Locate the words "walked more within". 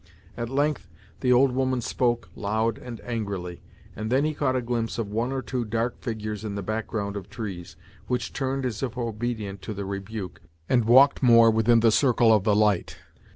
10.85-11.81